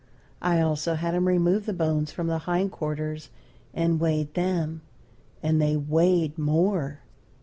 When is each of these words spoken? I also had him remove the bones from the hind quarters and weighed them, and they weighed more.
I 0.41 0.59
also 0.61 0.95
had 0.95 1.13
him 1.13 1.27
remove 1.27 1.67
the 1.67 1.73
bones 1.73 2.11
from 2.11 2.25
the 2.25 2.39
hind 2.49 2.71
quarters 2.71 3.29
and 3.71 3.99
weighed 3.99 4.33
them, 4.33 4.81
and 5.43 5.61
they 5.61 5.77
weighed 5.77 6.39
more. 6.39 7.01